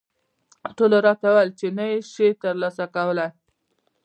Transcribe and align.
ټولو 0.77 0.97
راته 1.07 1.25
وویل 1.29 1.49
چې 1.59 1.67
نه 1.77 1.83
یې 1.91 1.97
شې 2.11 2.27
ترلاسه 2.41 2.85
کولای. 2.95 3.29